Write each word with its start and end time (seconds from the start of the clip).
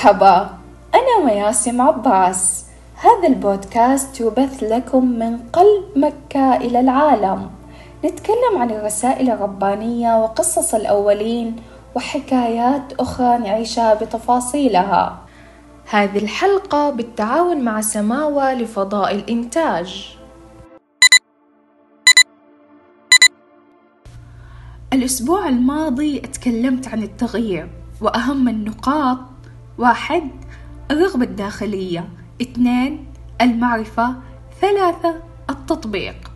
مرحبا 0.00 0.50
أنا 0.94 1.24
مياسم 1.24 1.80
عباس. 1.80 2.66
هذا 2.94 3.28
البودكاست 3.28 4.20
يبث 4.20 4.62
لكم 4.62 5.04
من 5.18 5.38
قلب 5.38 5.84
مكة 5.96 6.56
إلى 6.56 6.80
العالم. 6.80 7.50
نتكلم 8.04 8.58
عن 8.58 8.70
الرسائل 8.70 9.30
الربانية 9.30 10.22
وقصص 10.22 10.74
الأولين 10.74 11.56
وحكايات 11.94 12.92
أخرى 13.00 13.38
نعيشها 13.38 13.94
بتفاصيلها. 13.94 15.18
هذه 15.90 16.18
الحلقة 16.18 16.90
بالتعاون 16.90 17.60
مع 17.60 17.80
سماوة 17.80 18.54
لفضاء 18.54 19.14
الإنتاج. 19.14 20.16
الأسبوع 24.92 25.48
الماضي 25.48 26.18
أتكلمت 26.18 26.88
عن 26.88 27.02
التغيير 27.02 27.70
وأهم 28.00 28.48
النقاط 28.48 29.29
واحد 29.80 30.22
الرغبة 30.90 31.24
الداخلية. 31.24 32.08
اثنين 32.42 33.06
المعرفة. 33.40 34.14
ثلاثة 34.60 35.14
التطبيق. 35.50 36.30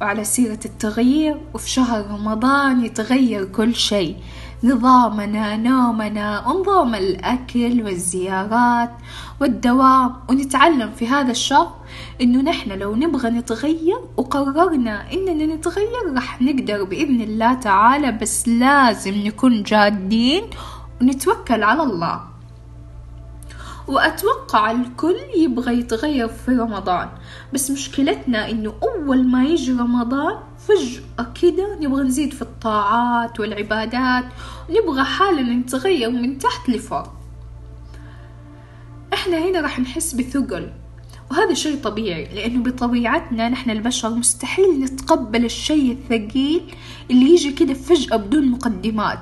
وعلى 0.00 0.24
سيرة 0.24 0.58
التغيير 0.64 1.40
وفي 1.54 1.70
شهر 1.70 2.06
رمضان 2.10 2.84
يتغير 2.84 3.44
كل 3.44 3.74
شيء. 3.74 4.16
نظامنا 4.64 5.56
نومنا 5.56 6.48
ونظام 6.48 6.94
الأكل 6.94 7.82
والزيارات 7.82 8.90
والدوام. 9.40 10.14
ونتعلم 10.28 10.90
في 10.90 11.08
هذا 11.08 11.30
الشهر 11.30 11.74
إنه 12.20 12.42
نحن 12.42 12.70
لو 12.70 12.94
نبغى 12.94 13.30
نتغير 13.30 13.98
وقررنا 14.16 15.12
إننا 15.12 15.54
نتغير 15.54 16.14
رح 16.16 16.42
نقدر 16.42 16.84
بإذن 16.84 17.20
الله 17.20 17.54
تعالى. 17.54 18.12
بس 18.12 18.48
لازم 18.48 19.14
نكون 19.14 19.62
جادين 19.62 20.42
ونتوكل 21.02 21.62
على 21.62 21.82
الله. 21.82 22.27
وأتوقع 23.88 24.70
الكل 24.70 25.16
يبغى 25.36 25.78
يتغير 25.78 26.28
في 26.28 26.50
رمضان. 26.50 27.08
بس 27.54 27.70
مشكلتنا 27.70 28.50
إنه 28.50 28.74
أول 28.82 29.26
ما 29.28 29.44
يجي 29.44 29.72
رمضان 29.72 30.38
فجأة 30.58 31.32
كده 31.42 31.78
نبغى 31.80 32.02
نزيد 32.02 32.32
في 32.32 32.42
الطاعات 32.42 33.40
والعبادات 33.40 34.24
ونبغى 34.68 35.04
حالنا 35.04 35.54
نتغير 35.54 36.10
من 36.10 36.38
تحت 36.38 36.68
لفوق. 36.68 37.06
إحنا 39.14 39.38
هنا 39.38 39.60
راح 39.60 39.80
نحس 39.80 40.14
بثقل 40.14 40.70
وهذا 41.30 41.54
شيء 41.54 41.80
طبيعي 41.80 42.34
لأنه 42.34 42.62
بطبيعتنا 42.62 43.48
نحن 43.48 43.70
البشر 43.70 44.10
مستحيل 44.10 44.80
نتقبل 44.80 45.44
الشيء 45.44 45.92
الثقيل 45.92 46.74
اللي 47.10 47.30
يجي 47.30 47.52
كده 47.52 47.74
فجأة 47.74 48.16
بدون 48.16 48.48
مقدمات. 48.50 49.18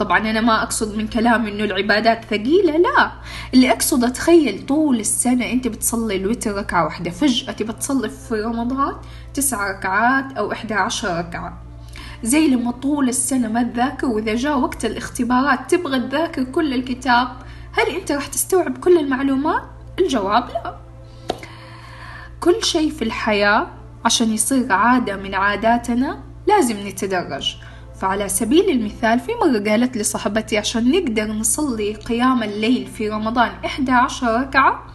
طبعا 0.00 0.18
أنا 0.18 0.40
ما 0.40 0.62
أقصد 0.62 0.96
من 0.96 1.08
كلامي 1.08 1.50
إنه 1.50 1.64
العبادات 1.64 2.24
ثقيلة 2.24 2.76
لا. 2.76 3.12
اللي 3.54 3.72
أقصد 3.72 4.04
أتخيل 4.04 4.66
طول 4.66 5.00
السنة 5.00 5.52
أنت 5.52 5.68
بتصلي 5.68 6.16
الوتر 6.16 6.54
ركعة 6.54 6.84
واحدة 6.84 7.10
فجأة 7.10 7.52
تبى 7.52 7.72
تصلي 7.72 8.08
في 8.08 8.34
رمضان 8.34 8.94
تسع 9.34 9.70
ركعات 9.70 10.32
أو 10.38 10.52
إحدى 10.52 10.74
عشر 10.74 11.18
ركعة. 11.18 11.62
زي 12.22 12.48
لما 12.48 12.70
طول 12.70 13.08
السنة 13.08 13.48
ما 13.48 13.62
تذاكر 13.62 14.06
وإذا 14.06 14.34
جاء 14.34 14.58
وقت 14.58 14.84
الاختبارات 14.84 15.74
تبغى 15.74 15.98
تذاكر 15.98 16.44
كل 16.44 16.74
الكتاب 16.74 17.28
هل 17.72 17.96
أنت 18.00 18.12
راح 18.12 18.26
تستوعب 18.26 18.78
كل 18.78 18.98
المعلومات؟ 18.98 19.62
الجواب 19.98 20.48
لا. 20.48 20.76
كل 22.40 22.64
شيء 22.64 22.90
في 22.90 23.02
الحياة 23.02 23.66
عشان 24.04 24.32
يصير 24.32 24.72
عادة 24.72 25.16
من 25.16 25.34
عاداتنا 25.34 26.20
لازم 26.46 26.76
نتدرج. 26.88 27.56
فعلى 28.00 28.28
سبيل 28.28 28.70
المثال 28.70 29.20
في 29.20 29.32
مرة 29.34 29.70
قالت 29.70 29.96
لي 29.96 30.02
صاحبتي 30.02 30.58
عشان 30.58 30.90
نقدر 30.90 31.32
نصلي 31.32 31.94
قيام 31.94 32.42
الليل 32.42 32.86
في 32.86 33.08
رمضان 33.08 33.50
إحدى 33.64 33.92
عشر 33.92 34.40
ركعة 34.40 34.86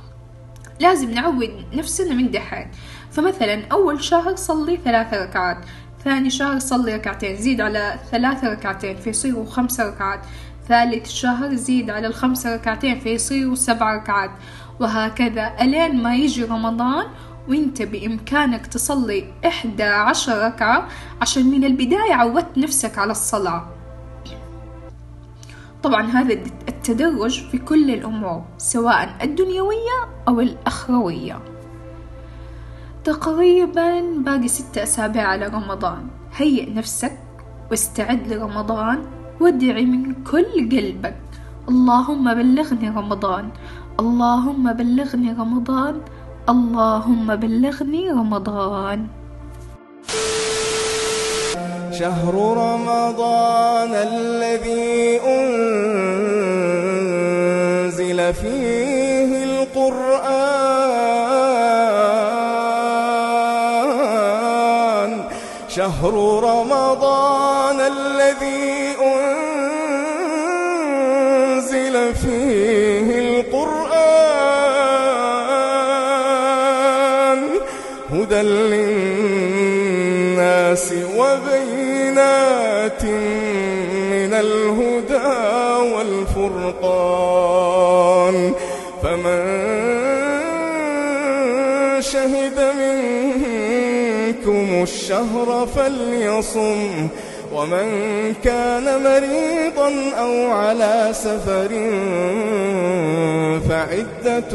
لازم 0.79 1.11
نعود 1.11 1.65
نفسنا 1.73 2.13
من 2.13 2.31
دحين. 2.31 2.67
فمثلا 3.11 3.67
أول 3.71 4.03
شهر 4.03 4.35
صلي 4.35 4.79
ثلاثة 4.85 5.23
ركعات 5.23 5.57
ثاني 6.03 6.29
شهر 6.29 6.59
صلي 6.59 6.95
ركعتين 6.95 7.35
زيد 7.35 7.61
على 7.61 7.99
ثلاثة 8.11 8.51
ركعتين 8.51 8.95
فيصيروا 8.95 9.45
خمسة 9.45 9.87
ركعات 9.87 10.19
ثالث 10.67 11.09
شهر 11.09 11.55
زيد 11.55 11.89
على 11.89 12.07
الخمسة 12.07 12.55
ركعتين 12.55 12.99
فيصيروا 12.99 13.55
سبع 13.55 13.95
ركعات. 13.95 14.31
وهكذا 14.79 15.53
ألين 15.61 16.03
ما 16.03 16.15
يجي 16.15 16.43
رمضان 16.43 17.05
وانت 17.49 17.81
بإمكانك 17.81 18.67
تصلي 18.67 19.33
إحدى 19.45 19.83
عشر 19.83 20.45
ركعة 20.45 20.87
عشان 21.21 21.51
من 21.51 21.63
البداية 21.63 22.13
عودت 22.13 22.57
نفسك 22.57 22.97
على 22.97 23.11
الصلاة. 23.11 23.67
طبعا 25.83 26.01
هذا 26.01 26.33
التدرج 26.67 27.49
في 27.49 27.57
كل 27.57 27.91
الأمور 27.91 28.43
سواء 28.57 29.15
الدنيوية 29.21 29.97
أو 30.27 30.39
الأخروية. 30.39 31.39
تقريبا 33.03 34.01
باقي 34.17 34.47
ستة 34.47 34.83
أسابيع 34.83 35.27
على 35.27 35.47
رمضان. 35.47 36.07
هيئ 36.35 36.73
نفسك 36.73 37.17
واستعد 37.71 38.27
لرمضان 38.27 39.05
وادعي 39.39 39.85
من 39.85 40.23
كل 40.23 40.69
قلبك. 40.71 41.15
اللهم 41.69 42.33
بلغني 42.33 42.89
رمضان. 42.89 43.49
اللهم 43.99 44.73
بلغني 44.73 45.31
رمضان 45.33 46.01
اللهم 46.49 47.35
بلغني 47.35 48.09
رمضان. 48.11 49.07
شهر 51.99 52.33
رمضان 52.57 53.91
الذي 54.09 55.19
أنزل 55.25 56.33
فيه 58.33 59.31
القرآن. 59.49 60.45
شهر 65.69 66.13
رمضان 66.49 67.79
الذي 67.79 68.95
أنزل 69.11 69.25
فيه 72.13 72.84
هدى 78.15 78.41
للناس 79.75 80.87
وبينات 81.17 83.03
من 84.11 84.31
الهدى 84.33 85.31
والفرقان. 85.95 87.55
فمن 89.03 89.41
شهد 92.01 92.59
منكم 92.79 94.67
الشهر 94.83 95.67
فليصم 95.75 97.07
ومن 97.53 97.87
كان 98.43 98.85
مريضا 99.03 99.89
أو 100.19 100.51
على 100.51 101.09
سفر 101.13 101.71
فعدة 103.69 104.53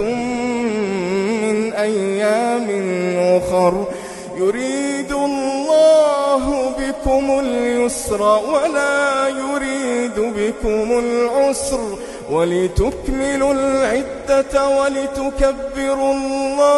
أيام 1.83 2.69
أخر. 3.37 3.85
يريد 4.37 5.13
الله 5.13 6.73
بكم 6.79 7.39
اليسر 7.41 8.23
ولا 8.23 9.29
يريد 9.29 10.17
بكم 10.37 10.99
العسر. 10.99 11.81
ولتكملوا 12.31 13.53
العدة 13.53 14.69
ولتكبروا 14.69 16.15
الله. 16.15 16.71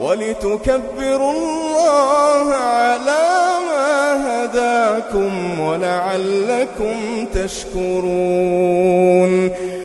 ولتكبروا 0.00 1.32
الله 1.32 2.54
على 2.54 3.26
ما 3.68 3.94
هداكم 4.26 5.60
ولعلكم 5.60 6.96
تشكرون. 7.34 9.32